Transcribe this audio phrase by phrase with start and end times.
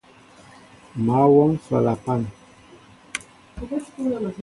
[1.05, 2.21] Mă wɔŋ flapan.